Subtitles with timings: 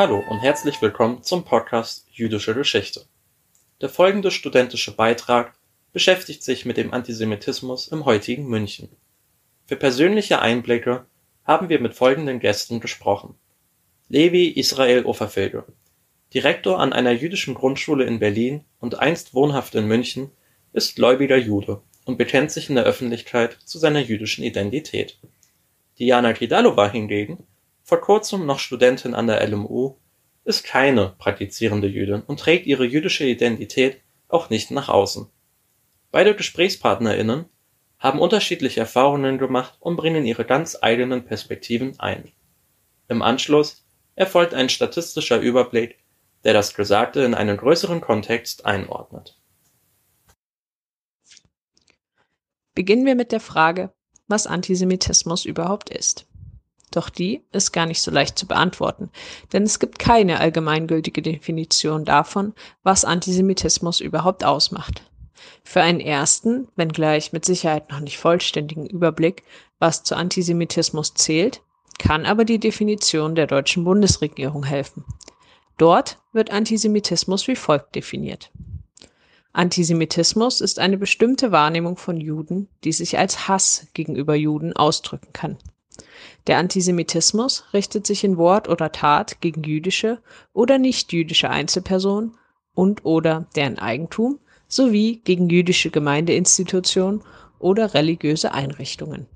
[0.00, 3.04] Hallo und herzlich willkommen zum Podcast Jüdische Geschichte.
[3.82, 5.52] Der folgende studentische Beitrag
[5.92, 8.88] beschäftigt sich mit dem Antisemitismus im heutigen München.
[9.66, 11.04] Für persönliche Einblicke
[11.44, 13.34] haben wir mit folgenden Gästen gesprochen.
[14.08, 15.66] Levi Israel Offerfilge,
[16.32, 20.30] Direktor an einer jüdischen Grundschule in Berlin und einst wohnhaft in München,
[20.72, 25.18] ist gläubiger Jude und bekennt sich in der Öffentlichkeit zu seiner jüdischen Identität.
[25.98, 27.46] Diana Kidalova hingegen,
[27.90, 29.96] vor kurzem noch Studentin an der LMU,
[30.44, 35.28] ist keine praktizierende Jüdin und trägt ihre jüdische Identität auch nicht nach außen.
[36.12, 37.46] Beide GesprächspartnerInnen
[37.98, 42.30] haben unterschiedliche Erfahrungen gemacht und bringen ihre ganz eigenen Perspektiven ein.
[43.08, 43.84] Im Anschluss
[44.14, 45.98] erfolgt ein statistischer Überblick,
[46.44, 49.36] der das Gesagte in einen größeren Kontext einordnet.
[52.72, 53.92] Beginnen wir mit der Frage,
[54.28, 56.29] was Antisemitismus überhaupt ist.
[56.90, 59.10] Doch die ist gar nicht so leicht zu beantworten,
[59.52, 62.52] denn es gibt keine allgemeingültige Definition davon,
[62.82, 65.02] was Antisemitismus überhaupt ausmacht.
[65.62, 69.44] Für einen ersten, wenngleich mit Sicherheit noch nicht vollständigen Überblick,
[69.78, 71.62] was zu Antisemitismus zählt,
[71.98, 75.04] kann aber die Definition der deutschen Bundesregierung helfen.
[75.78, 78.50] Dort wird Antisemitismus wie folgt definiert.
[79.52, 85.58] Antisemitismus ist eine bestimmte Wahrnehmung von Juden, die sich als Hass gegenüber Juden ausdrücken kann.
[86.46, 90.18] Der Antisemitismus richtet sich in Wort oder Tat gegen jüdische
[90.52, 92.36] oder nichtjüdische Einzelpersonen
[92.74, 94.38] und oder deren Eigentum
[94.68, 97.22] sowie gegen jüdische Gemeindeinstitutionen
[97.58, 99.26] oder religiöse Einrichtungen.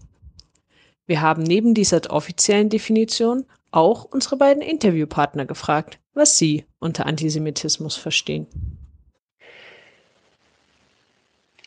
[1.06, 7.96] Wir haben neben dieser offiziellen Definition auch unsere beiden Interviewpartner gefragt, was sie unter Antisemitismus
[7.96, 8.46] verstehen.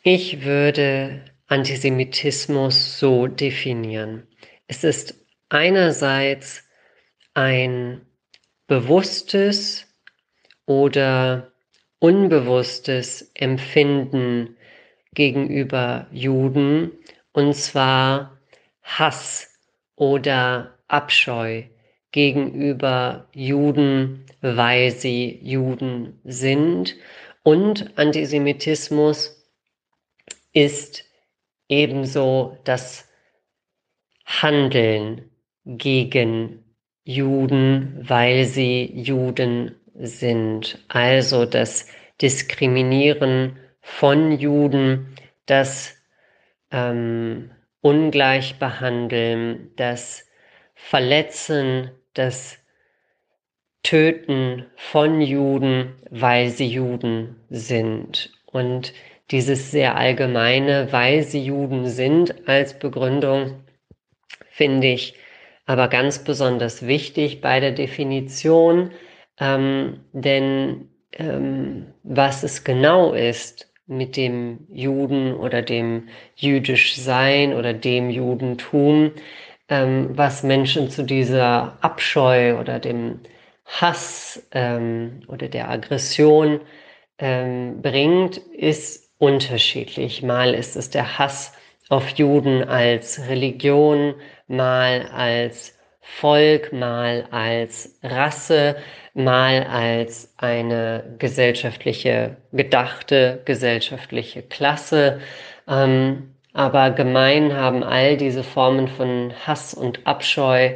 [0.03, 4.23] Ich würde Antisemitismus so definieren.
[4.67, 5.16] Es ist
[5.50, 6.63] einerseits
[7.33, 8.01] ein
[8.67, 9.85] bewusstes
[10.66, 11.53] oder
[12.00, 14.57] unbewusstes Empfinden
[15.13, 16.91] gegenüber Juden,
[17.31, 18.39] und zwar
[18.83, 19.57] Hass
[19.95, 21.63] oder Abscheu
[22.11, 26.95] gegenüber Juden, weil sie Juden sind.
[27.44, 29.45] Und Antisemitismus
[30.51, 31.06] ist
[31.69, 33.06] ebenso das
[34.27, 35.31] Handeln
[35.65, 36.63] gegen
[37.05, 40.79] Juden, weil sie Juden sind.
[40.89, 41.88] Also das
[42.21, 45.15] Diskriminieren von Juden,
[45.45, 45.95] das
[46.71, 47.51] ähm,
[47.81, 50.27] Ungleichbehandeln, das
[50.75, 52.57] Verletzen, das
[53.81, 58.33] Töten von Juden, weil sie Juden sind.
[58.45, 58.94] Und
[59.31, 63.63] dieses sehr allgemeine, weil sie Juden sind als Begründung,
[64.49, 65.15] finde ich
[65.65, 68.91] aber ganz besonders wichtig bei der Definition,
[69.39, 77.73] ähm, denn ähm, was es genau ist mit dem Juden oder dem jüdisch Sein oder
[77.73, 79.11] dem Judentum,
[79.69, 83.19] ähm, was Menschen zu dieser Abscheu oder dem
[83.65, 86.61] Hass ähm, oder der Aggression
[87.19, 90.23] ähm, bringt, ist unterschiedlich.
[90.23, 91.53] Mal ist es der Hass
[91.89, 94.15] auf Juden als Religion,
[94.47, 98.77] mal als Volk, mal als Rasse,
[99.13, 105.19] mal als eine gesellschaftliche, gedachte gesellschaftliche Klasse.
[105.67, 110.75] Ähm, aber gemein haben all diese Formen von Hass und Abscheu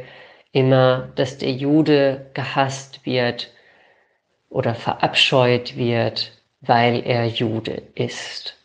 [0.52, 3.50] immer, dass der Jude gehasst wird
[4.48, 8.61] oder verabscheut wird, weil er Jude ist.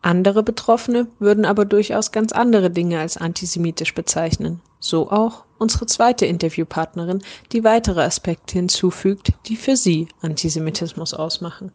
[0.00, 4.60] Andere Betroffene würden aber durchaus ganz andere Dinge als antisemitisch bezeichnen.
[4.78, 11.72] So auch unsere zweite Interviewpartnerin, die weitere Aspekte hinzufügt, die für sie Antisemitismus ausmachen.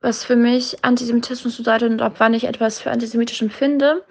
[0.00, 4.04] Was für mich Antisemitismus bedeutet und ab wann ich etwas für antisemitisch empfinde,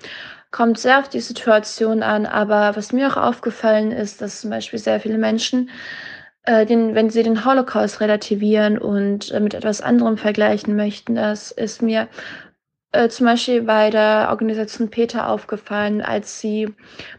[0.51, 2.25] kommt sehr auf die Situation an.
[2.25, 5.69] Aber was mir auch aufgefallen ist, dass zum Beispiel sehr viele Menschen
[6.44, 11.51] äh, den, wenn sie den Holocaust relativieren und äh, mit etwas anderem vergleichen möchten, das
[11.51, 12.07] ist mir
[12.95, 16.74] äh, zum Beispiel bei der Organisation Peter aufgefallen, als sie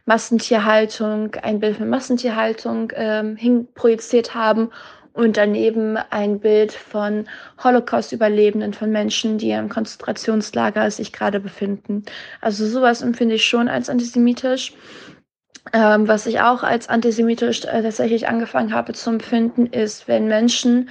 [0.05, 4.71] Massentierhaltung, ein Bild von Massentierhaltung ähm, hinprojiziert haben
[5.13, 7.27] und daneben ein Bild von
[7.63, 12.05] Holocaust-Überlebenden, von Menschen, die im Konzentrationslager sich gerade befinden.
[12.41, 14.75] Also sowas empfinde ich schon als antisemitisch.
[15.73, 20.91] Ähm, was ich auch als antisemitisch äh, tatsächlich angefangen habe zu empfinden, ist, wenn Menschen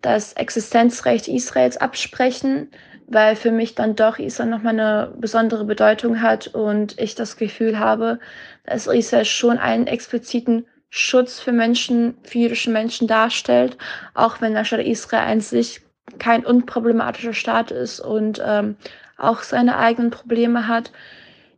[0.00, 2.70] das Existenzrecht Israels absprechen,
[3.08, 7.78] weil für mich dann doch Israel nochmal eine besondere Bedeutung hat und ich das Gefühl
[7.78, 8.18] habe,
[8.64, 13.76] dass Israel schon einen expliziten Schutz für Menschen, für jüdische Menschen darstellt,
[14.14, 15.80] auch wenn der Staat Israel an sich
[16.18, 18.76] kein unproblematischer Staat ist und ähm,
[19.16, 20.92] auch seine eigenen Probleme hat.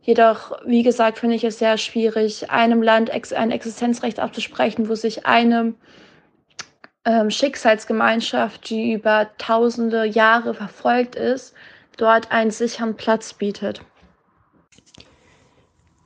[0.01, 4.95] Jedoch, wie gesagt, finde ich es sehr schwierig, einem Land ex ein Existenzrecht abzusprechen, wo
[4.95, 5.75] sich eine ähm,
[7.29, 11.53] Schicksalsgemeinschaft, die über tausende Jahre verfolgt ist,
[11.97, 13.81] dort einen sicheren Platz bietet.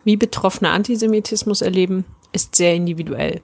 [0.06, 3.42] Wie Betroffene Antisemitismus erleben, ist sehr individuell.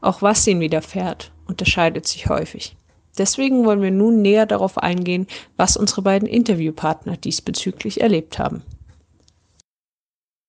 [0.00, 2.76] Auch was ihnen widerfährt, unterscheidet sich häufig.
[3.16, 5.26] Deswegen wollen wir nun näher darauf eingehen,
[5.56, 8.62] was unsere beiden Interviewpartner diesbezüglich erlebt haben.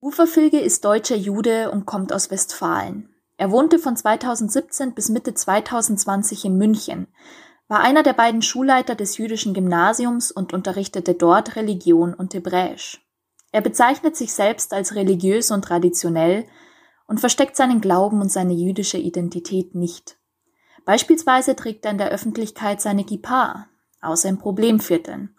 [0.01, 3.14] Uwe Filge ist deutscher Jude und kommt aus Westfalen.
[3.37, 7.07] Er wohnte von 2017 bis Mitte 2020 in München,
[7.67, 13.01] war einer der beiden Schulleiter des jüdischen Gymnasiums und unterrichtete dort Religion und Hebräisch.
[13.51, 16.45] Er bezeichnet sich selbst als religiös und traditionell
[17.07, 20.17] und versteckt seinen Glauben und seine jüdische Identität nicht.
[20.85, 23.67] Beispielsweise trägt er in der Öffentlichkeit seine Kippa,
[24.01, 25.35] außer in Problemvierteln.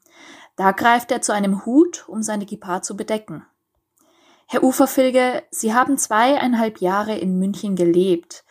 [0.56, 3.44] Da greift er zu einem Hut, um seine Kippa zu bedecken.
[4.48, 8.44] Herr Uferfilge, Sie haben zweieinhalb Jahre in München gelebt.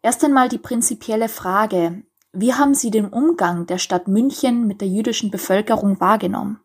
[0.00, 2.02] Erst einmal die prinzipielle Frage,
[2.32, 6.60] wie haben Sie den Umgang der Stadt München mit der jüdischen Bevölkerung wahrgenommen?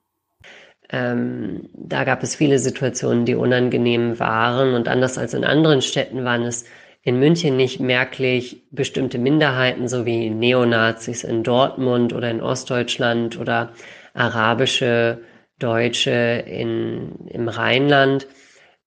[0.91, 6.23] Ähm, da gab es viele Situationen, die unangenehm waren und anders als in anderen Städten
[6.23, 6.65] waren es
[7.01, 13.71] in München nicht merklich bestimmte Minderheiten, so wie Neonazis in Dortmund oder in Ostdeutschland oder
[14.13, 15.21] arabische
[15.59, 18.27] Deutsche in, im Rheinland,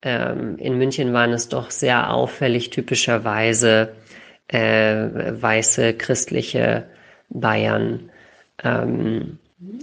[0.02, 3.94] ähm, in München waren es doch sehr auffällig typischerweise
[4.49, 5.08] äh,
[5.40, 6.84] weiße christliche
[7.28, 8.10] Bayern.
[8.62, 9.38] Ähm,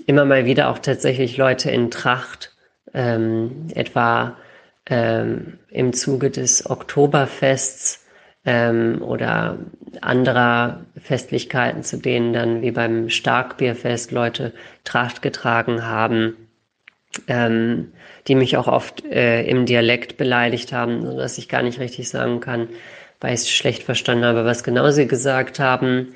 [0.06, 2.54] immer mal wieder auch tatsächlich Leute in Tracht,
[2.94, 4.38] ähm, etwa
[4.86, 8.06] ähm, im Zuge des Oktoberfests
[8.46, 9.58] ähm, oder
[10.02, 16.36] anderer Festlichkeiten, zu denen dann wie beim Starkbierfest Leute Tracht getragen haben
[17.28, 17.92] ähm,
[18.30, 22.40] die mich auch oft äh, im Dialekt beleidigt haben, sodass ich gar nicht richtig sagen
[22.40, 22.70] kann,
[23.20, 26.14] weil ich es schlecht verstanden habe, was genau sie gesagt haben.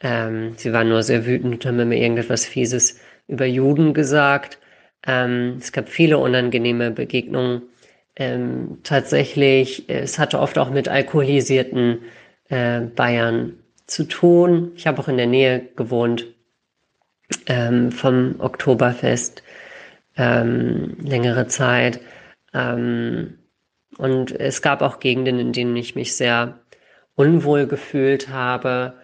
[0.00, 4.58] Ähm, sie waren nur sehr wütend und haben mir irgendetwas Fieses über Juden gesagt.
[5.06, 7.62] Ähm, es gab viele unangenehme Begegnungen.
[8.16, 12.02] Ähm, tatsächlich, es hatte oft auch mit alkoholisierten
[12.50, 13.54] äh, Bayern
[13.86, 14.72] zu tun.
[14.76, 16.26] Ich habe auch in der Nähe gewohnt
[17.46, 19.42] ähm, vom Oktoberfest
[20.16, 22.00] ähm, längere Zeit.
[22.52, 23.38] Ähm,
[23.96, 26.60] und es gab auch Gegenden, in denen ich mich sehr
[27.14, 28.94] unwohl gefühlt habe.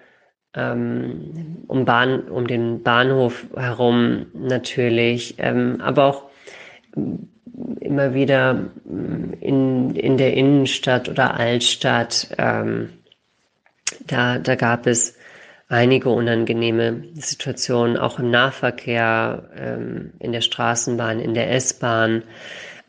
[0.53, 6.31] Ähm, um, Bahn, um den Bahnhof herum natürlich, ähm, aber auch
[7.81, 8.71] immer wieder
[9.41, 12.35] in, in der Innenstadt oder Altstadt.
[12.37, 12.91] Ähm,
[14.07, 15.17] da, da gab es
[15.71, 22.25] einige unangenehme Situationen, auch im Nahverkehr, ähm, in der Straßenbahn, in der S-Bahn.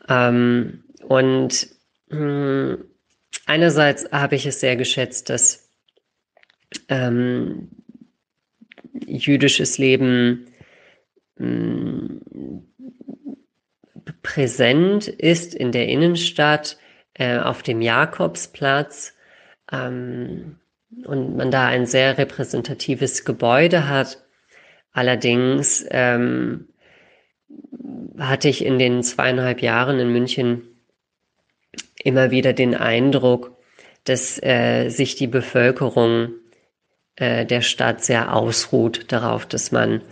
[0.08, 1.68] Ähm, und
[2.08, 2.84] mh, hm,
[3.46, 5.70] einerseits habe ich es sehr geschätzt, dass
[6.88, 7.68] ähm,
[9.06, 10.48] jüdisches Leben
[11.38, 11.46] mh,
[12.32, 12.66] hm,
[14.22, 16.78] präsent ist in der Innenstadt,
[17.14, 19.14] äh, auf dem Jakobsplatz.
[19.70, 20.56] Ähm,
[21.04, 24.22] und man da ein sehr repräsentatives Gebäude hat.
[24.92, 26.68] Allerdings ähm,
[28.18, 30.62] hatte ich in den zweieinhalb Jahren in München
[32.02, 33.56] immer wieder den Eindruck,
[34.04, 36.34] dass äh, sich die Bevölkerung
[37.16, 40.02] äh, der Stadt sehr ausruht darauf, dass man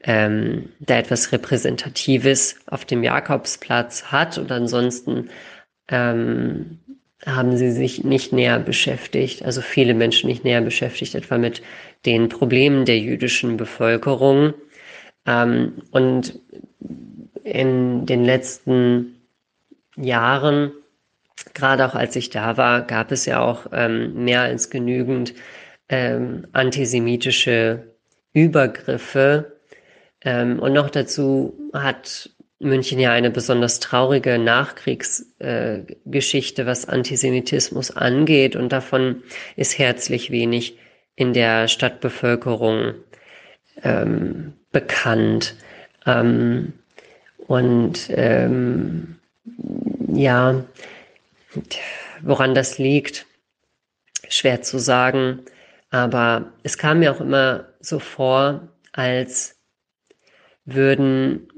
[0.00, 5.30] ähm, da etwas Repräsentatives auf dem Jakobsplatz hat und ansonsten
[5.88, 6.80] ähm,
[7.34, 11.62] haben sie sich nicht näher beschäftigt, also viele Menschen nicht näher beschäftigt, etwa mit
[12.06, 14.54] den Problemen der jüdischen Bevölkerung.
[15.26, 16.38] Ähm, und
[17.44, 19.20] in den letzten
[19.96, 20.72] Jahren,
[21.54, 25.34] gerade auch als ich da war, gab es ja auch ähm, mehr als genügend
[25.88, 27.94] ähm, antisemitische
[28.32, 29.58] Übergriffe.
[30.22, 32.30] Ähm, und noch dazu hat
[32.60, 38.56] München ja eine besonders traurige Nachkriegsgeschichte, äh, was Antisemitismus angeht.
[38.56, 39.22] Und davon
[39.56, 40.78] ist herzlich wenig
[41.14, 42.94] in der Stadtbevölkerung
[43.82, 45.54] ähm, bekannt.
[46.06, 46.72] Ähm,
[47.46, 49.18] und ähm,
[50.12, 50.64] ja,
[52.22, 53.26] woran das liegt,
[54.28, 55.40] schwer zu sagen.
[55.90, 59.56] Aber es kam mir auch immer so vor, als
[60.64, 61.48] würden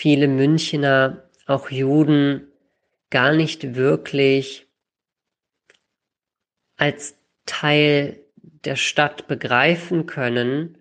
[0.00, 2.46] viele Münchner, auch Juden,
[3.10, 4.66] gar nicht wirklich
[6.78, 8.18] als Teil
[8.64, 10.78] der Stadt begreifen können,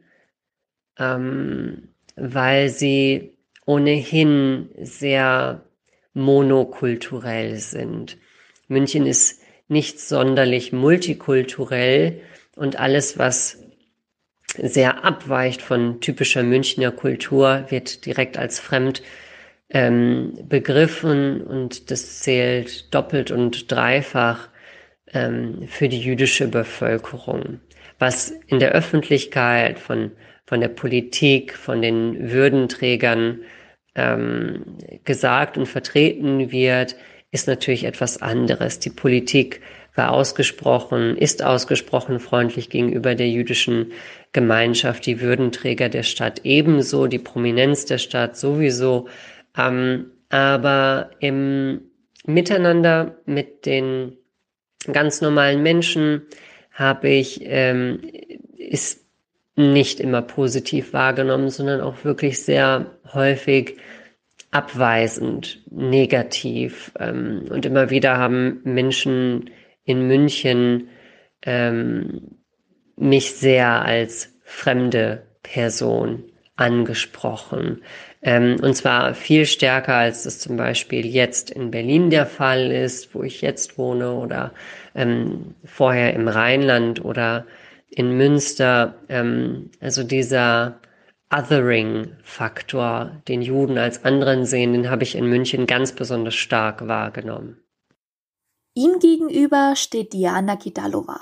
[0.98, 3.34] ähm, weil sie
[3.66, 5.66] ohnehin sehr
[6.14, 8.18] monokulturell sind.
[8.70, 12.22] München ist nicht sonderlich multikulturell
[12.56, 13.59] und alles, was
[14.58, 19.02] sehr abweicht von typischer Münchner Kultur, wird direkt als fremd
[19.70, 24.50] ähm, begriffen und das zählt doppelt und dreifach
[25.14, 27.60] ähm, für die jüdische Bevölkerung.
[28.00, 30.12] Was in der Öffentlichkeit von,
[30.46, 33.42] von der Politik, von den Würdenträgern
[33.96, 36.96] ähm, gesagt und vertreten wird,
[37.32, 38.80] ist natürlich etwas anderes.
[38.80, 39.62] Die Politik
[40.00, 43.92] war ausgesprochen, ist ausgesprochen freundlich gegenüber der jüdischen
[44.32, 49.10] Gemeinschaft, die Würdenträger der Stadt ebenso, die Prominenz der Stadt sowieso.
[49.58, 51.82] Ähm, aber im
[52.26, 54.14] Miteinander mit den
[54.92, 56.22] ganz normalen Menschen
[56.72, 58.00] habe ich, ähm,
[58.56, 59.06] ist
[59.58, 63.76] nicht immer positiv wahrgenommen, sondern auch wirklich sehr häufig
[64.52, 66.94] abweisend, negativ.
[66.98, 69.50] Ähm, und immer wieder haben Menschen
[69.90, 70.90] in München
[71.42, 72.38] ähm,
[72.96, 76.26] mich sehr als fremde Person
[76.58, 77.82] angesprochen.
[78.22, 83.16] Ähm, und zwar viel stärker, als das zum Beispiel jetzt in Berlin der Fall ist,
[83.16, 84.54] wo ich jetzt wohne, oder
[84.94, 87.48] ähm, vorher im Rheinland oder
[87.90, 88.94] in Münster.
[89.10, 90.80] Ähm, also dieser
[91.34, 97.58] Othering-Faktor, den Juden als anderen sehen, den habe ich in München ganz besonders stark wahrgenommen.
[98.80, 101.20] Ihm gegenüber steht Diana Kidalova.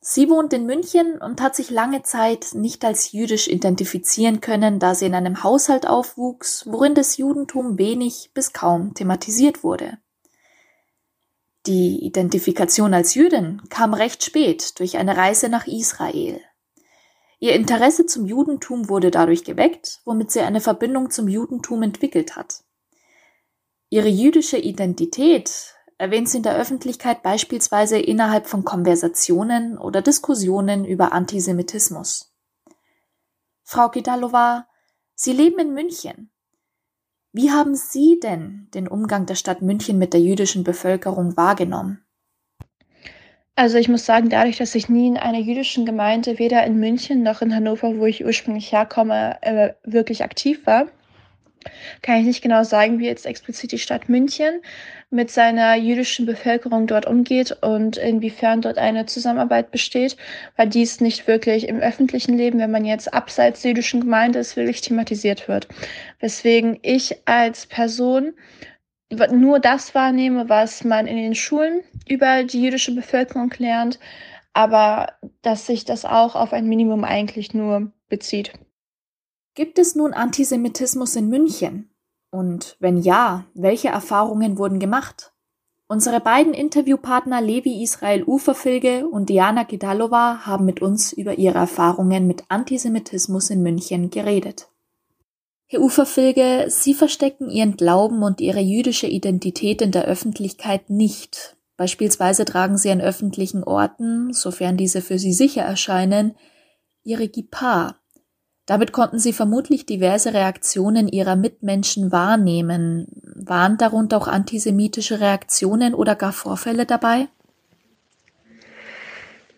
[0.00, 4.94] Sie wohnt in München und hat sich lange Zeit nicht als jüdisch identifizieren können, da
[4.94, 9.98] sie in einem Haushalt aufwuchs, worin das Judentum wenig bis kaum thematisiert wurde.
[11.66, 16.40] Die Identifikation als Jüdin kam recht spät durch eine Reise nach Israel.
[17.38, 22.64] Ihr Interesse zum Judentum wurde dadurch geweckt, womit sie eine Verbindung zum Judentum entwickelt hat.
[23.90, 31.12] Ihre jüdische Identität erwähnt sie in der Öffentlichkeit beispielsweise innerhalb von Konversationen oder Diskussionen über
[31.12, 32.34] Antisemitismus.
[33.62, 34.66] Frau Kidalova,
[35.14, 36.30] Sie leben in München.
[37.32, 42.04] Wie haben Sie denn den Umgang der Stadt München mit der jüdischen Bevölkerung wahrgenommen?
[43.56, 47.22] Also ich muss sagen, dadurch, dass ich nie in einer jüdischen Gemeinde, weder in München
[47.22, 50.88] noch in Hannover, wo ich ursprünglich herkomme, äh, wirklich aktiv war,
[52.02, 54.60] kann ich nicht genau sagen, wie jetzt explizit die Stadt München
[55.10, 60.16] mit seiner jüdischen Bevölkerung dort umgeht und inwiefern dort eine Zusammenarbeit besteht,
[60.56, 64.56] weil dies nicht wirklich im öffentlichen Leben, wenn man jetzt abseits der jüdischen Gemeinde ist,
[64.56, 65.68] wirklich thematisiert wird.
[66.20, 68.34] Weswegen ich als Person
[69.32, 73.98] nur das wahrnehme, was man in den Schulen über die jüdische Bevölkerung lernt,
[74.52, 78.52] aber dass sich das auch auf ein Minimum eigentlich nur bezieht.
[79.54, 81.88] Gibt es nun Antisemitismus in München?
[82.30, 85.32] Und wenn ja, welche Erfahrungen wurden gemacht?
[85.86, 92.26] Unsere beiden Interviewpartner Levi Israel Uferfilge und Diana Kidalova haben mit uns über ihre Erfahrungen
[92.26, 94.68] mit Antisemitismus in München geredet.
[95.66, 101.56] Herr Uferfilge, Sie verstecken Ihren Glauben und Ihre jüdische Identität in der Öffentlichkeit nicht.
[101.76, 106.34] Beispielsweise tragen Sie an öffentlichen Orten, sofern diese für Sie sicher erscheinen,
[107.04, 107.96] Ihre Gippa,
[108.66, 113.06] damit konnten sie vermutlich diverse Reaktionen ihrer Mitmenschen wahrnehmen.
[113.34, 117.28] Waren darunter auch antisemitische Reaktionen oder gar Vorfälle dabei?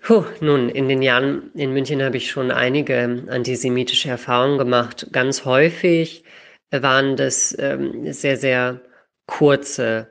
[0.03, 5.09] Puh, nun, in den Jahren in München habe ich schon einige antisemitische Erfahrungen gemacht.
[5.13, 6.25] Ganz häufig
[6.71, 8.81] waren das ähm, sehr, sehr
[9.27, 10.09] kurze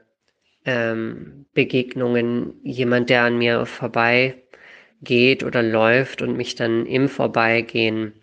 [0.66, 2.60] ähm, Begegnungen.
[2.64, 8.14] Jemand, der an mir vorbeigeht oder läuft und mich dann im Vorbeigehen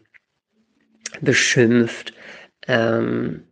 [1.20, 2.12] beschimpft.
[2.68, 3.42] Ähm,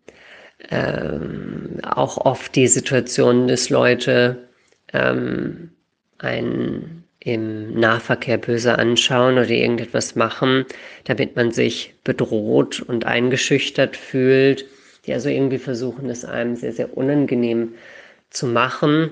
[0.71, 4.49] ähm, auch oft die Situation, dass Leute
[4.93, 5.71] ähm,
[6.19, 10.65] einen im Nahverkehr böse anschauen oder irgendetwas machen,
[11.05, 14.65] damit man sich bedroht und eingeschüchtert fühlt,
[15.07, 17.75] die also irgendwie versuchen, es einem sehr, sehr unangenehm
[18.31, 19.11] zu machen.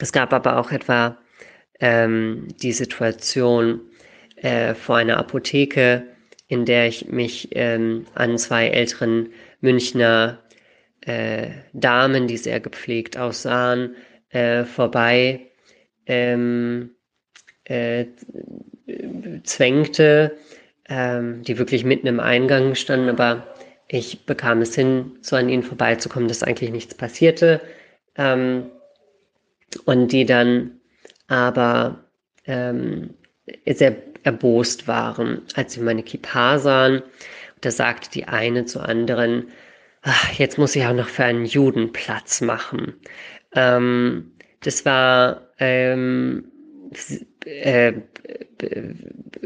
[0.00, 1.16] Es gab aber auch etwa
[1.80, 3.80] ähm, die Situation
[4.36, 6.04] äh, vor einer Apotheke,
[6.48, 10.38] in der ich mich ähm, an zwei älteren Münchner
[11.02, 13.94] äh, Damen, die sehr gepflegt aussahen,
[14.30, 15.50] äh, vorbei
[16.06, 16.90] ähm,
[17.64, 18.06] äh,
[19.44, 20.36] zwängte,
[20.88, 23.54] ähm, die wirklich mitten im Eingang standen, aber
[23.88, 27.60] ich bekam es hin, so an ihnen vorbeizukommen, dass eigentlich nichts passierte.
[28.16, 28.70] Ähm,
[29.84, 30.80] und die dann
[31.26, 32.04] aber
[32.46, 33.14] ähm,
[33.66, 33.90] sehr
[34.28, 37.02] erbost waren, als sie meine Kippa sahen.
[37.62, 39.48] Da sagte die eine zur anderen,
[40.02, 42.94] ach, jetzt muss ich auch noch für einen Juden Platz machen.
[43.54, 46.44] Ähm, das war ähm,
[47.46, 47.92] äh,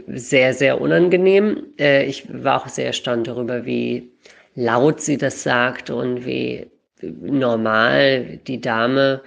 [0.09, 1.67] sehr, sehr unangenehm.
[1.79, 4.11] Äh, ich war auch sehr erstaunt darüber, wie
[4.57, 6.67] laut sie das sagte und wie
[7.01, 9.23] normal die Dame,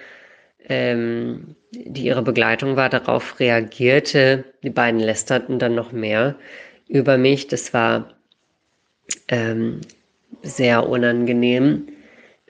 [0.68, 1.56] ähm,
[1.86, 4.46] die ihre Begleitung war, darauf reagierte.
[4.64, 6.36] Die beiden lästerten dann noch mehr
[6.88, 7.48] über mich.
[7.48, 8.14] Das war
[9.28, 9.82] ähm,
[10.42, 11.88] sehr unangenehm.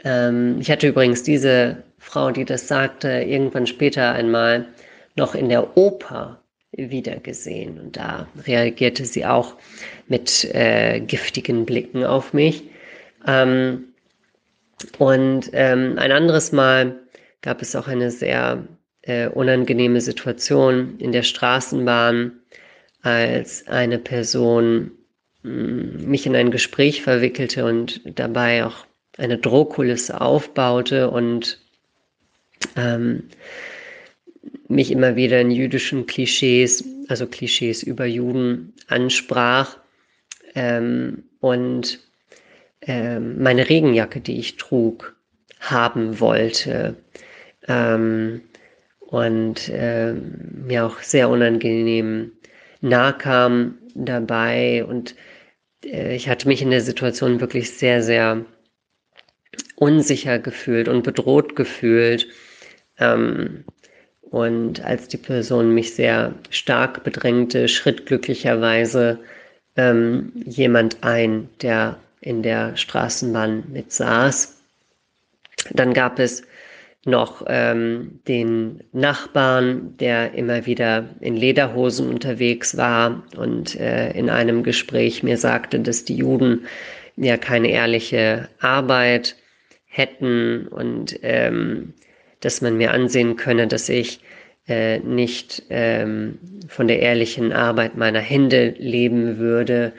[0.03, 4.67] Ähm, ich hatte übrigens diese Frau, die das sagte, irgendwann später einmal
[5.15, 6.41] noch in der Oper
[6.71, 7.79] wiedergesehen.
[7.79, 9.55] Und da reagierte sie auch
[10.07, 12.63] mit äh, giftigen Blicken auf mich.
[13.25, 13.85] Ähm,
[14.99, 16.99] und ähm, ein anderes Mal
[17.41, 18.67] gab es auch eine sehr
[19.05, 22.33] äh, unangenehme Situation in der Straßenbahn,
[23.01, 24.91] als eine Person
[25.43, 28.85] mh, mm, mich in ein Gespräch verwickelte und dabei auch
[29.17, 31.59] eine Drohkulisse aufbaute und
[32.75, 33.23] ähm,
[34.67, 39.77] mich immer wieder in jüdischen Klischees, also Klischees über Juden ansprach
[40.55, 41.99] ähm, und
[42.81, 45.15] ähm, meine Regenjacke, die ich trug,
[45.59, 46.95] haben wollte.
[47.67, 48.41] Ähm,
[49.07, 52.31] und ähm, mir auch sehr unangenehm
[52.81, 55.15] nahe kam dabei und
[55.83, 58.45] äh, ich hatte mich in der Situation wirklich sehr, sehr
[59.75, 62.27] unsicher gefühlt und bedroht gefühlt.
[62.97, 63.65] Ähm,
[64.21, 69.19] und als die Person mich sehr stark bedrängte, schritt glücklicherweise
[69.77, 74.57] ähm, jemand ein, der in der Straßenbahn mit saß.
[75.71, 76.43] Dann gab es
[77.05, 84.63] noch ähm, den Nachbarn, der immer wieder in Lederhosen unterwegs war und äh, in einem
[84.63, 86.65] Gespräch mir sagte, dass die Juden
[87.15, 89.35] ja keine ehrliche Arbeit
[89.85, 91.93] hätten und ähm,
[92.41, 94.19] dass man mir ansehen könne, dass ich
[94.67, 99.93] äh, nicht ähm, von der ehrlichen Arbeit meiner Hände leben würde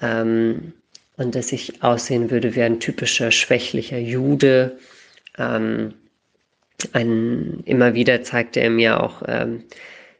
[0.00, 0.72] ähm,
[1.16, 4.78] und dass ich aussehen würde wie ein typischer schwächlicher Jude.
[5.36, 5.94] Ähm,
[6.92, 9.64] ein, immer wieder zeigte er mir auch ähm,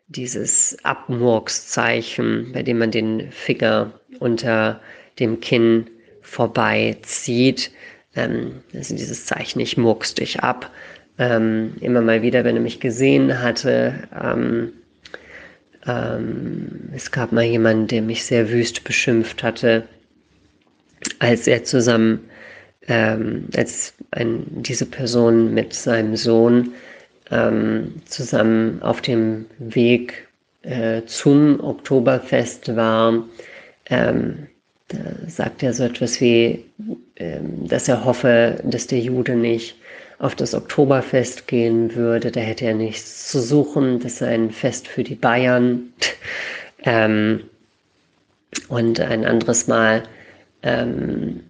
[0.09, 4.81] dieses Abmurkszeichen, bei dem man den Finger unter
[5.19, 5.89] dem Kinn
[6.23, 7.71] vorbeizieht.
[8.15, 10.71] Ähm, also dieses Zeichen, ich murks dich ab.
[11.19, 14.09] Ähm, immer mal wieder, wenn er mich gesehen hatte.
[14.21, 14.73] Ähm,
[15.87, 19.85] ähm, es gab mal jemanden, der mich sehr wüst beschimpft hatte,
[21.19, 22.29] als er zusammen
[22.89, 26.73] ähm, als ein, diese Person mit seinem Sohn
[27.31, 30.29] ähm, zusammen auf dem Weg
[30.63, 33.25] äh, zum Oktoberfest war,
[33.87, 34.47] ähm,
[34.89, 36.65] da sagt er so etwas wie,
[37.17, 39.77] ähm, dass er hoffe, dass der Jude nicht
[40.19, 44.87] auf das Oktoberfest gehen würde, da hätte er nichts zu suchen, das sei ein Fest
[44.89, 45.93] für die Bayern.
[46.85, 47.41] ähm,
[48.69, 50.05] und ein anderes Mal
[50.63, 51.41] ähm,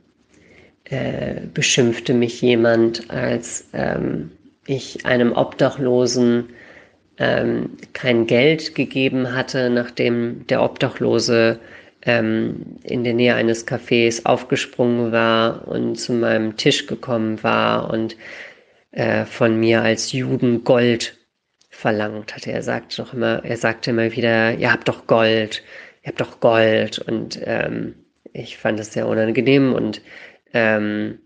[0.85, 4.31] äh, beschimpfte mich jemand, als ähm,
[4.66, 6.51] ich einem Obdachlosen
[7.18, 11.59] ähm, kein Geld gegeben hatte, nachdem der Obdachlose
[12.03, 18.16] ähm, in der Nähe eines Cafés aufgesprungen war und zu meinem Tisch gekommen war und
[18.92, 21.16] äh, von mir als Juden Gold
[21.70, 22.53] verlangt hatte.
[22.53, 25.62] Er sagte doch immer, er sagte immer wieder, ihr habt doch Gold,
[26.03, 27.94] ihr habt doch Gold und ähm,
[28.33, 30.01] ich fand es sehr unangenehm und
[30.55, 31.19] ähm,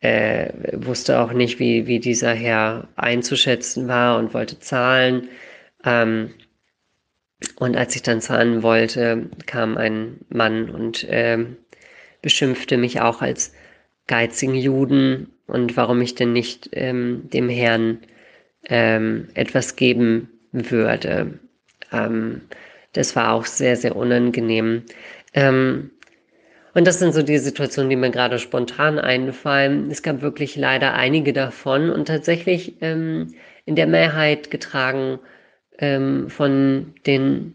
[0.00, 5.28] äh, wusste auch nicht, wie, wie dieser Herr einzuschätzen war und wollte zahlen.
[5.84, 6.34] Ähm,
[7.56, 11.56] und als ich dann zahlen wollte, kam ein Mann und ähm,
[12.22, 13.52] beschimpfte mich auch als
[14.06, 17.98] geizigen Juden und warum ich denn nicht ähm, dem Herrn
[18.68, 21.38] ähm, etwas geben würde.
[21.92, 22.42] Ähm,
[22.92, 24.82] das war auch sehr, sehr unangenehm.
[25.34, 25.90] Ähm,
[26.76, 29.90] und das sind so die Situationen, die mir gerade spontan einfallen.
[29.90, 33.34] Es gab wirklich leider einige davon und tatsächlich ähm,
[33.64, 35.18] in der Mehrheit getragen
[35.78, 37.54] ähm, von den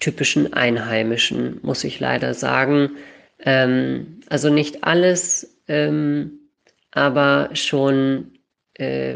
[0.00, 2.90] typischen Einheimischen, muss ich leider sagen.
[3.38, 6.40] Ähm, also nicht alles, ähm,
[6.90, 8.32] aber schon
[8.74, 9.14] äh,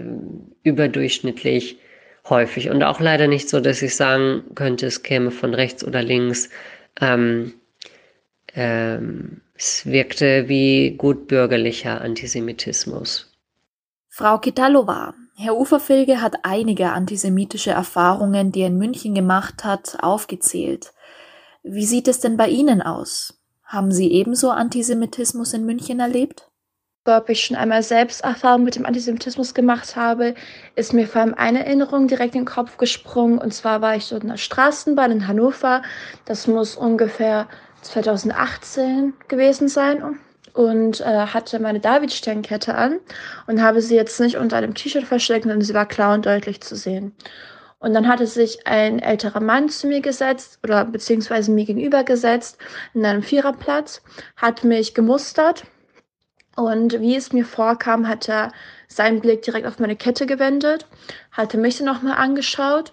[0.63, 1.81] überdurchschnittlich
[2.29, 2.71] häufig.
[2.71, 6.51] Und auch leider nicht so, dass ich sagen könnte, es käme von rechts oder links.
[7.01, 7.55] Ähm,
[8.55, 13.31] ähm, es wirkte wie gut bürgerlicher Antisemitismus.
[14.09, 20.93] Frau Kitalova, Herr Uferfilge hat einige antisemitische Erfahrungen, die er in München gemacht hat, aufgezählt.
[21.63, 23.41] Wie sieht es denn bei Ihnen aus?
[23.65, 26.51] Haben Sie ebenso Antisemitismus in München erlebt?
[27.07, 30.35] ob ich schon einmal selbst Erfahrung mit dem Antisemitismus gemacht habe,
[30.77, 33.39] ist mir vor allem eine Erinnerung direkt in den Kopf gesprungen.
[33.39, 35.83] Und zwar war ich dort in der Straßenbahn in Hannover.
[36.25, 37.49] Das muss ungefähr
[37.83, 40.19] 2018 gewesen sein.
[40.53, 42.99] Und äh, hatte meine Davidsternkette an
[43.47, 46.61] und habe sie jetzt nicht unter einem T-Shirt versteckt, sondern sie war klar und deutlich
[46.61, 47.15] zu sehen.
[47.79, 52.59] Und dann hatte sich ein älterer Mann zu mir gesetzt oder beziehungsweise mir gegenüber gesetzt
[52.95, 54.03] in einem Viererplatz,
[54.37, 55.65] hat mich gemustert
[56.57, 58.53] und wie es mir vorkam, hat er
[58.87, 60.87] seinen Blick direkt auf meine Kette gewendet,
[61.33, 62.93] hatte mich dann nochmal angeschaut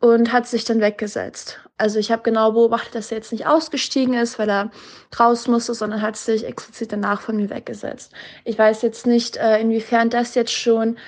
[0.00, 1.60] und hat sich dann weggesetzt.
[1.78, 4.70] Also ich habe genau beobachtet, dass er jetzt nicht ausgestiegen ist, weil er
[5.18, 8.12] raus musste, sondern hat sich explizit danach von mir weggesetzt.
[8.44, 10.98] Ich weiß jetzt nicht, äh, inwiefern das jetzt schon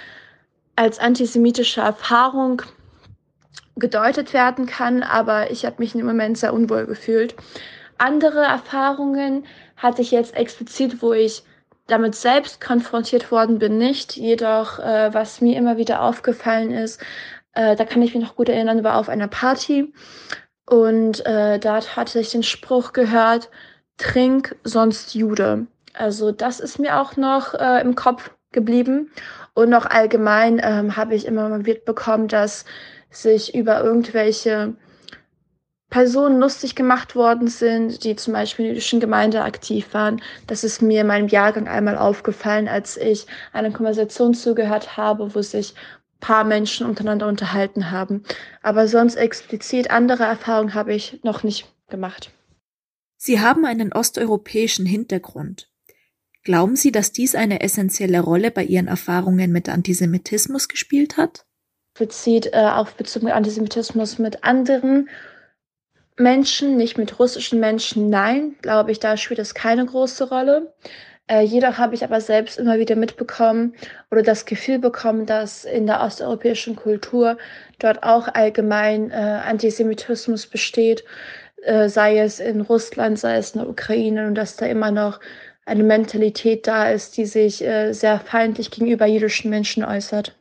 [0.77, 2.63] als antisemitische Erfahrung
[3.77, 7.35] gedeutet werden kann, aber ich habe mich im Moment sehr unwohl gefühlt.
[7.99, 9.45] Andere Erfahrungen
[9.77, 11.43] hatte ich jetzt explizit, wo ich
[11.87, 14.17] damit selbst konfrontiert worden bin, nicht.
[14.17, 17.03] Jedoch, äh, was mir immer wieder aufgefallen ist,
[17.55, 19.93] äh, da kann ich mich noch gut erinnern, war auf einer Party
[20.71, 23.51] und äh, dort hatte ich den Spruch gehört,
[23.97, 25.67] trink, sonst Jude.
[25.95, 29.11] Also das ist mir auch noch äh, im Kopf geblieben.
[29.53, 32.65] Und noch allgemein ähm, habe ich immer mal mitbekommen, dass
[33.11, 34.75] sich über irgendwelche
[35.91, 40.23] Personen lustig gemacht worden sind, die zum Beispiel in der jüdischen Gemeinde aktiv waren.
[40.47, 45.43] Das ist mir in meinem Jahrgang einmal aufgefallen, als ich einer Konversation zugehört habe, wo
[45.43, 45.75] sich
[46.21, 48.23] paar Menschen untereinander unterhalten haben.
[48.63, 52.31] Aber sonst explizit andere Erfahrungen habe ich noch nicht gemacht.
[53.17, 55.71] Sie haben einen osteuropäischen Hintergrund.
[56.43, 61.45] Glauben Sie, dass dies eine essentielle Rolle bei Ihren Erfahrungen mit Antisemitismus gespielt hat?
[61.95, 65.11] Bezieht äh, auf Bezug mit Antisemitismus mit anderen
[66.17, 70.75] Menschen, nicht mit russischen Menschen, nein, glaube ich, da spielt es keine große Rolle.
[71.31, 73.75] Äh, jedoch habe ich aber selbst immer wieder mitbekommen
[74.11, 77.39] oder das Gefühl bekommen, dass in der osteuropäischen Kultur
[77.79, 81.05] dort auch allgemein äh, Antisemitismus besteht,
[81.63, 85.21] äh, sei es in Russland, sei es in der Ukraine und dass da immer noch
[85.65, 90.37] eine Mentalität da ist, die sich äh, sehr feindlich gegenüber jüdischen Menschen äußert.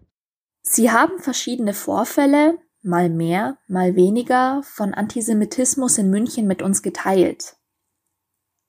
[0.63, 7.58] Sie haben verschiedene Vorfälle, mal mehr, mal weniger, von Antisemitismus in München mit uns geteilt.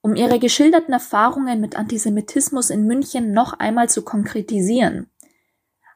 [0.03, 5.11] Um ihre geschilderten Erfahrungen mit Antisemitismus in München noch einmal zu konkretisieren,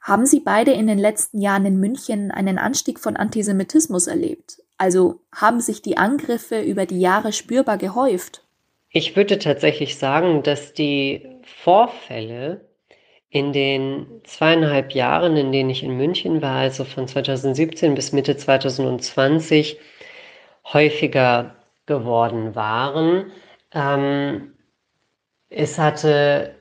[0.03, 4.59] haben Sie beide in den letzten Jahren in München einen Anstieg von Antisemitismus erlebt?
[4.77, 8.43] Also haben sich die Angriffe über die Jahre spürbar gehäuft?
[8.91, 11.27] Ich würde tatsächlich sagen, dass die
[11.63, 12.69] Vorfälle
[13.31, 18.37] in den zweieinhalb Jahren, in denen ich in München war, also von 2017 bis Mitte
[18.37, 19.79] 2020,
[20.73, 23.33] häufiger geworden waren.
[23.75, 24.55] Ähm,
[25.51, 26.55] es hatte,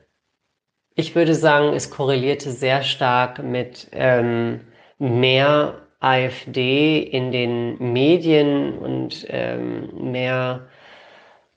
[0.94, 4.60] ich würde sagen, es korrelierte sehr stark mit ähm,
[4.98, 10.68] mehr AfD in den Medien und ähm, mehr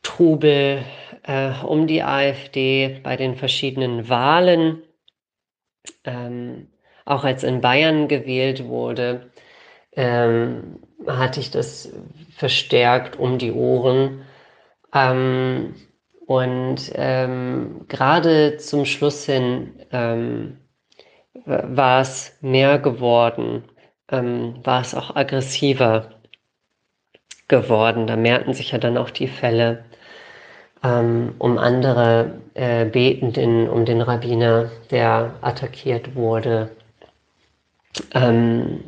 [0.03, 0.83] Trubel
[1.23, 4.81] äh, um die AfD bei den verschiedenen Wahlen
[6.05, 6.67] ähm,
[7.05, 9.31] auch als in Bayern gewählt wurde,
[9.95, 11.91] ähm, hatte ich das
[12.35, 14.21] verstärkt um die Ohren.
[14.97, 15.75] Ähm,
[16.25, 20.57] und ähm, gerade zum Schluss hin ähm,
[21.45, 23.63] war es mehr geworden,
[24.11, 26.09] ähm, war es auch aggressiver
[27.47, 28.07] geworden.
[28.07, 29.85] Da mehrten sich ja dann auch die Fälle
[30.83, 36.71] ähm, um andere äh, Betenden, um den Rabbiner, der attackiert wurde.
[38.13, 38.83] Ähm,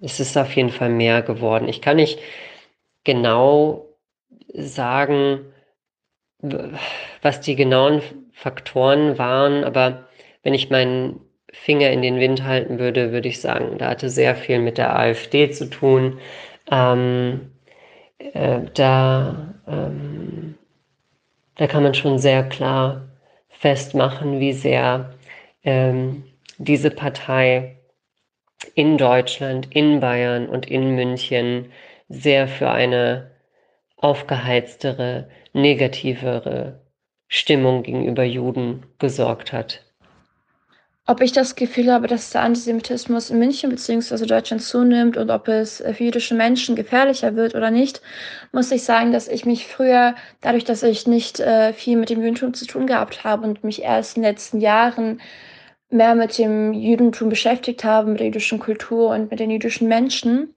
[0.00, 1.68] es ist auf jeden Fall mehr geworden.
[1.68, 2.18] Ich kann nicht
[3.02, 3.86] genau
[4.54, 5.40] sagen,
[7.22, 8.02] was die genauen
[8.32, 10.08] Faktoren waren, aber
[10.42, 11.20] wenn ich meinen
[11.52, 14.98] Finger in den Wind halten würde, würde ich sagen, da hatte sehr viel mit der
[14.98, 16.18] AfD zu tun.
[16.70, 17.52] Ähm,
[18.18, 20.56] äh, da ähm,
[21.56, 23.08] da kann man schon sehr klar
[23.48, 25.14] festmachen, wie sehr
[25.62, 26.24] ähm,
[26.58, 27.76] diese Partei
[28.74, 31.70] in Deutschland, in Bayern und in München
[32.08, 33.30] sehr für eine
[33.96, 36.82] aufgeheiztere, negativere
[37.28, 39.84] Stimmung gegenüber Juden gesorgt hat
[41.06, 44.24] ob ich das Gefühl habe, dass der Antisemitismus in München bzw.
[44.24, 48.00] Deutschland zunimmt und ob es für jüdische Menschen gefährlicher wird oder nicht,
[48.52, 52.20] muss ich sagen, dass ich mich früher, dadurch, dass ich nicht äh, viel mit dem
[52.20, 55.20] Judentum zu tun gehabt habe und mich erst in den letzten Jahren
[55.90, 60.54] mehr mit dem Judentum beschäftigt habe, mit der jüdischen Kultur und mit den jüdischen Menschen,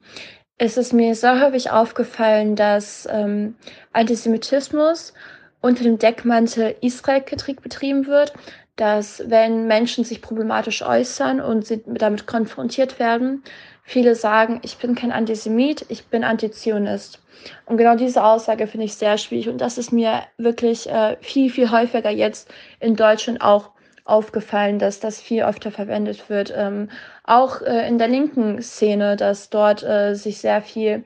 [0.58, 3.56] ist es mir sehr häufig aufgefallen, dass ähm,
[3.94, 5.14] Antisemitismus
[5.62, 8.34] unter dem Deckmantel Israelkritik betrieben wird,
[8.76, 13.44] dass wenn Menschen sich problematisch äußern und sie damit konfrontiert werden,
[13.84, 17.22] viele sagen, ich bin kein Antisemit, ich bin Antizionist.
[17.66, 21.52] Und genau diese Aussage finde ich sehr schwierig und das ist mir wirklich äh, viel,
[21.52, 23.72] viel häufiger jetzt in Deutschland auch
[24.08, 26.54] aufgefallen, dass das viel öfter verwendet wird.
[26.56, 26.90] Ähm,
[27.24, 31.04] auch äh, in der linken Szene, dass dort äh, sich sehr viel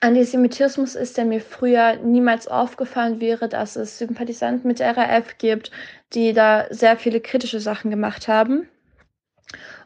[0.00, 5.70] Antisemitismus ist, der mir früher niemals aufgefallen wäre, dass es Sympathisanten mit der RAF gibt,
[6.12, 8.68] die da sehr viele kritische Sachen gemacht haben.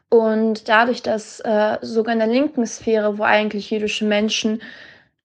[0.08, 4.62] Und dadurch, dass äh, sogar in der linken Sphäre, wo eigentlich jüdische Menschen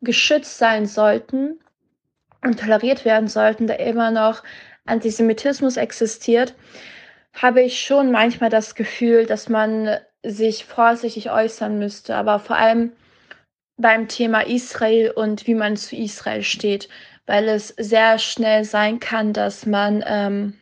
[0.01, 1.59] geschützt sein sollten
[2.43, 4.43] und toleriert werden sollten, da immer noch
[4.91, 6.53] Antisemitismus existiert,
[7.33, 12.91] habe ich schon manchmal das Gefühl, dass man sich vorsichtig äußern müsste, aber vor allem
[13.77, 16.89] beim Thema Israel und wie man zu Israel steht,
[17.25, 20.53] weil es sehr schnell sein kann, dass man ähm,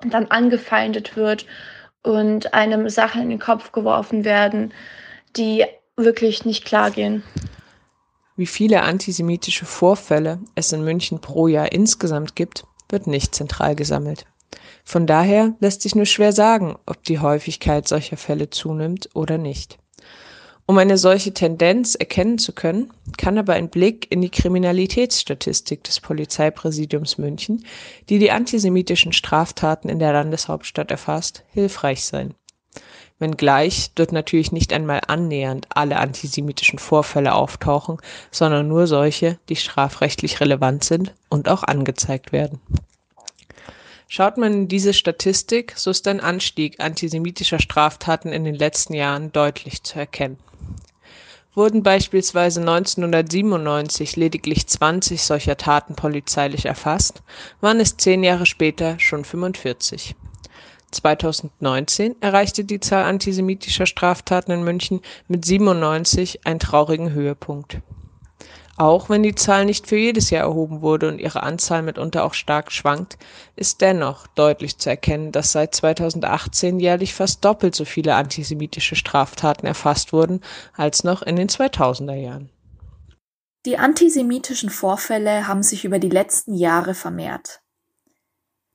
[0.00, 1.46] dann angefeindet wird
[2.02, 4.72] und einem Sachen in den Kopf geworfen werden,
[5.36, 5.64] die
[5.96, 7.22] wirklich nicht klar gehen.
[8.36, 14.26] Wie viele antisemitische Vorfälle es in München pro Jahr insgesamt gibt, wird nicht zentral gesammelt.
[14.84, 19.78] Von daher lässt sich nur schwer sagen, ob die Häufigkeit solcher Fälle zunimmt oder nicht.
[20.68, 26.00] Um eine solche Tendenz erkennen zu können, kann aber ein Blick in die Kriminalitätsstatistik des
[26.00, 27.64] Polizeipräsidiums München,
[28.08, 32.34] die die antisemitischen Straftaten in der Landeshauptstadt erfasst, hilfreich sein.
[33.18, 37.98] Wenngleich dort natürlich nicht einmal annähernd alle antisemitischen Vorfälle auftauchen,
[38.30, 42.60] sondern nur solche, die strafrechtlich relevant sind und auch angezeigt werden.
[44.08, 49.32] Schaut man in diese Statistik, so ist ein Anstieg antisemitischer Straftaten in den letzten Jahren
[49.32, 50.38] deutlich zu erkennen.
[51.54, 57.22] Wurden beispielsweise 1997 lediglich 20 solcher Taten polizeilich erfasst,
[57.62, 60.14] waren es zehn Jahre später schon 45.
[60.92, 67.80] 2019 erreichte die Zahl antisemitischer Straftaten in München mit 97 einen traurigen Höhepunkt.
[68.78, 72.34] Auch wenn die Zahl nicht für jedes Jahr erhoben wurde und ihre Anzahl mitunter auch
[72.34, 73.16] stark schwankt,
[73.56, 79.66] ist dennoch deutlich zu erkennen, dass seit 2018 jährlich fast doppelt so viele antisemitische Straftaten
[79.66, 80.42] erfasst wurden
[80.74, 82.50] als noch in den 2000er Jahren.
[83.64, 87.62] Die antisemitischen Vorfälle haben sich über die letzten Jahre vermehrt.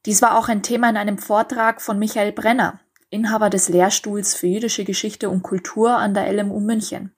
[0.05, 2.79] Dies war auch ein Thema in einem Vortrag von Michael Brenner,
[3.11, 7.15] Inhaber des Lehrstuhls für jüdische Geschichte und Kultur an der LMU München.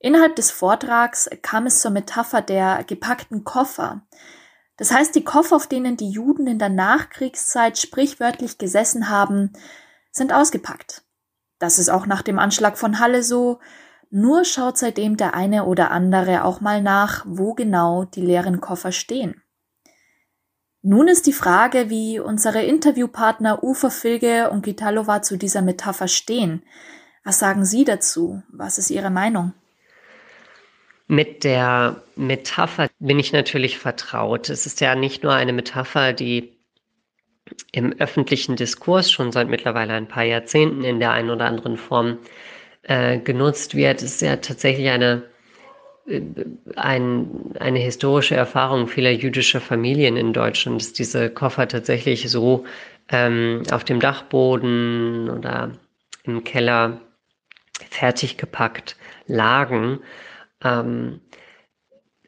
[0.00, 4.02] Innerhalb des Vortrags kam es zur Metapher der gepackten Koffer.
[4.76, 9.52] Das heißt, die Koffer, auf denen die Juden in der Nachkriegszeit sprichwörtlich gesessen haben,
[10.10, 11.02] sind ausgepackt.
[11.58, 13.60] Das ist auch nach dem Anschlag von Halle so,
[14.10, 18.92] nur schaut seitdem der eine oder andere auch mal nach, wo genau die leeren Koffer
[18.92, 19.42] stehen.
[20.88, 26.62] Nun ist die Frage, wie unsere Interviewpartner Ufer Filge und Gitalova zu dieser Metapher stehen.
[27.24, 28.44] Was sagen Sie dazu?
[28.52, 29.52] Was ist Ihre Meinung?
[31.08, 34.48] Mit der Metapher bin ich natürlich vertraut.
[34.48, 36.56] Es ist ja nicht nur eine Metapher, die
[37.72, 42.18] im öffentlichen Diskurs schon seit mittlerweile ein paar Jahrzehnten in der einen oder anderen Form
[42.82, 44.02] äh, genutzt wird.
[44.02, 45.24] Es ist ja tatsächlich eine,
[46.76, 52.64] ein, eine historische Erfahrung vieler jüdischer Familien in Deutschland, dass diese Koffer tatsächlich so
[53.08, 55.72] ähm, auf dem Dachboden oder
[56.24, 57.00] im Keller
[57.90, 60.00] fertig gepackt lagen
[60.62, 61.20] ähm,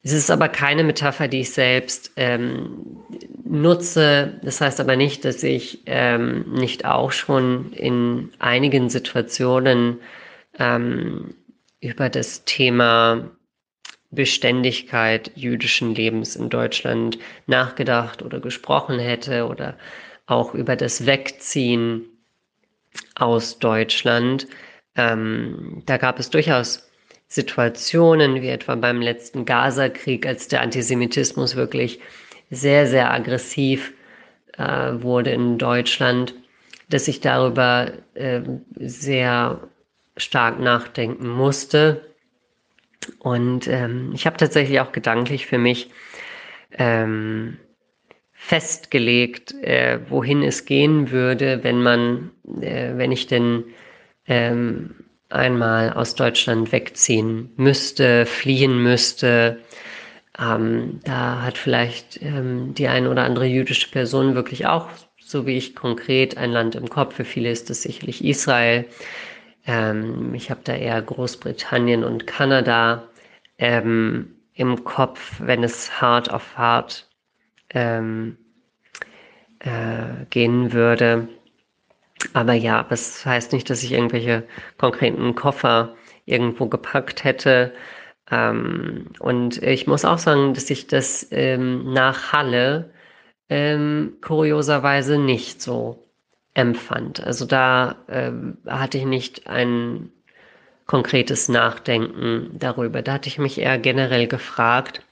[0.03, 2.97] es ist aber keine Metapher, die ich selbst ähm,
[3.45, 4.41] nutze.
[4.43, 10.01] Das heißt aber nicht, dass ich ähm, nicht auch schon in einigen Situationen
[10.59, 11.35] ähm,
[11.81, 13.31] über das Thema
[14.11, 19.77] Beständigkeit jüdischen Lebens in Deutschland nachgedacht oder gesprochen hätte oder
[20.27, 22.05] auch über das Wegziehen
[23.15, 24.47] aus Deutschland.
[24.97, 26.89] Ähm, da gab es durchaus
[27.29, 32.01] Situationen, wie etwa beim letzten Gaza-Krieg, als der Antisemitismus wirklich
[32.51, 33.93] sehr, sehr aggressiv
[34.57, 34.63] äh,
[35.03, 36.35] wurde in Deutschland,
[36.89, 38.41] dass ich darüber äh,
[38.77, 39.61] sehr
[40.17, 42.15] stark nachdenken musste.
[43.19, 45.91] Und ähm, ich habe tatsächlich auch gedanklich für mich
[46.73, 47.59] ähm,
[48.33, 52.31] festgelegt, äh, wohin es gehen würde, wenn man,
[52.61, 53.65] äh, wenn ich denn
[54.27, 54.95] ähm,
[55.29, 59.59] einmal aus Deutschland wegziehen müsste, fliehen müsste.
[60.39, 64.89] Ähm, da hat vielleicht ähm, die eine oder andere jüdische Person wirklich auch
[65.29, 67.17] so wie ich konkret ein Land im Kopf.
[67.17, 68.87] Für viele ist es sicherlich Israel.
[69.69, 73.05] Ähm, ich habe da eher Großbritannien und Kanada
[73.59, 77.09] ähm, im Kopf, wenn es hart auf hart
[77.71, 78.39] ähm,
[79.61, 81.29] äh, gehen würde.
[82.33, 84.45] Aber ja, das heißt nicht, dass ich irgendwelche
[84.79, 87.75] konkreten Koffer irgendwo gepackt hätte.
[88.31, 92.91] Ähm, und ich muss auch sagen, dass ich das ähm, nach Halle
[93.51, 96.08] ähm, kurioserweise nicht so
[96.59, 97.23] empfand.
[97.23, 100.11] Also da ähm, hatte ich nicht ein
[100.87, 103.01] konkretes Nachdenken darüber.
[103.01, 105.03] Da hatte ich mich eher generell gefragt,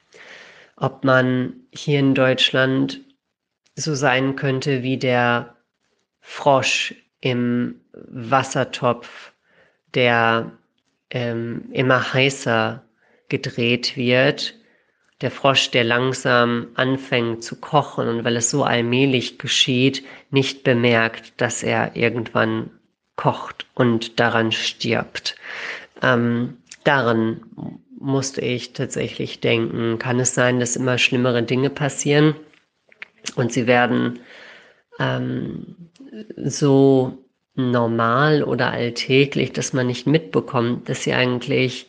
[0.77, 3.01] ob man hier in Deutschland
[3.77, 5.55] so sein könnte wie der
[6.21, 9.33] Frosch im Wassertopf,
[9.95, 10.51] der
[11.11, 12.83] ähm, immer heißer
[13.29, 14.55] gedreht wird.
[15.23, 21.41] Der Frosch, der langsam anfängt zu kochen und weil es so allmählich geschieht, nicht bemerkt,
[21.41, 22.71] dass er irgendwann
[23.17, 25.37] kocht und daran stirbt.
[26.03, 27.41] Ähm, daran
[27.99, 29.99] musste ich tatsächlich denken.
[29.99, 32.35] Kann es sein, dass immer schlimmere Dinge passieren
[33.37, 34.21] und sie werden
[34.99, 35.77] ähm,
[36.37, 37.19] so
[37.55, 41.89] normal oder alltäglich, dass man nicht mitbekommt, dass sie eigentlich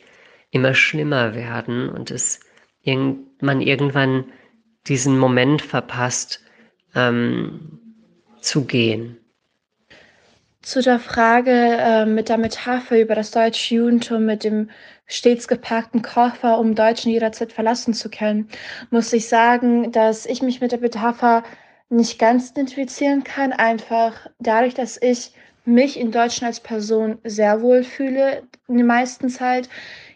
[0.50, 2.40] immer schlimmer werden und es
[3.40, 4.24] man irgendwann
[4.86, 6.40] diesen Moment verpasst,
[6.94, 7.80] ähm,
[8.40, 9.18] zu gehen.
[10.62, 14.70] Zu der Frage äh, mit der Metapher über das deutsche Judentum mit dem
[15.06, 18.48] stets gepackten Koffer, um Deutschen jederzeit verlassen zu können,
[18.90, 21.42] muss ich sagen, dass ich mich mit der Metapher
[21.88, 25.32] nicht ganz identifizieren kann, einfach dadurch, dass ich
[25.64, 29.68] mich in Deutschland als Person sehr wohl fühle in der meisten Zeit.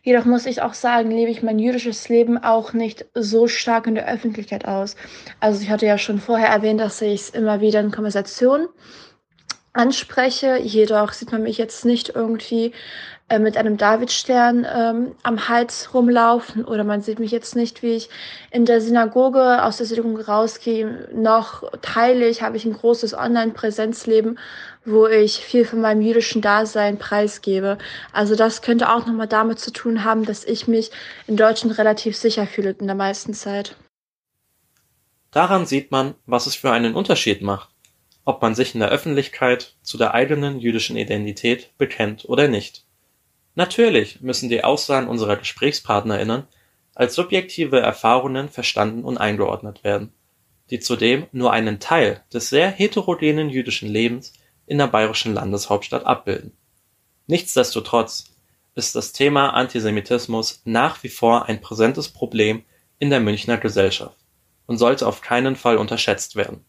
[0.03, 3.95] Jedoch muss ich auch sagen, lebe ich mein jüdisches Leben auch nicht so stark in
[3.95, 4.97] der Öffentlichkeit aus.
[5.38, 8.69] Also ich hatte ja schon vorher erwähnt, dass ich es immer wieder in Konversationen
[9.73, 10.59] anspreche.
[10.59, 12.73] Jedoch sieht man mich jetzt nicht irgendwie
[13.29, 17.95] äh, mit einem Davidstern ähm, am Hals rumlaufen oder man sieht mich jetzt nicht, wie
[17.95, 18.11] ich
[18.51, 21.09] in der Synagoge aus der Synagoge rausgehe.
[21.15, 24.38] Noch teile ich, habe ich ein großes Online-Präsenzleben,
[24.85, 27.79] wo ich viel von meinem jüdischen Dasein preisgebe.
[28.12, 30.90] Also das könnte auch nochmal damit zu tun haben, dass ich mich
[31.27, 33.77] in Deutschland relativ sicher fühle in der meisten Zeit.
[35.31, 37.71] Daran sieht man, was es für einen Unterschied macht,
[38.25, 42.85] ob man sich in der Öffentlichkeit zu der eigenen jüdischen Identität bekennt oder nicht.
[43.55, 46.45] Natürlich müssen die Aussagen unserer GesprächspartnerInnen
[46.95, 50.12] als subjektive Erfahrungen verstanden und eingeordnet werden,
[50.71, 54.35] die zudem nur einen Teil des sehr heterogenen jüdischen Lebens
[54.66, 56.57] in der bayerischen Landeshauptstadt abbilden.
[57.27, 58.33] Nichtsdestotrotz
[58.75, 62.64] ist das Thema Antisemitismus nach wie vor ein präsentes Problem
[62.98, 64.16] in der Münchner Gesellschaft
[64.66, 66.64] und sollte auf keinen Fall unterschätzt werden.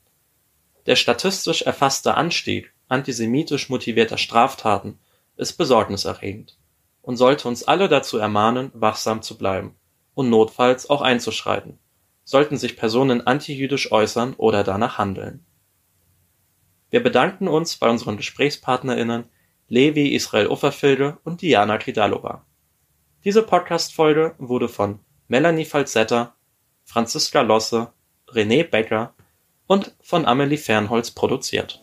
[0.86, 5.00] Der statistisch erfasste Anstieg antisemitisch motivierter Straftaten
[5.38, 6.58] ist besorgniserregend
[7.02, 9.76] und sollte uns alle dazu ermahnen, wachsam zu bleiben
[10.14, 11.80] und notfalls auch einzuschreiten,
[12.24, 15.46] sollten sich Personen antijüdisch äußern oder danach handeln.
[16.94, 19.24] Wir bedanken uns bei unseren GesprächspartnerInnen
[19.68, 22.46] Levi Israel Ufferfilde und Diana Kidalova.
[23.24, 26.36] Diese Podcast-Folge wurde von Melanie Falzetta,
[26.84, 27.92] Franziska Losse,
[28.28, 29.16] René Becker
[29.66, 31.83] und von Amelie Fernholz produziert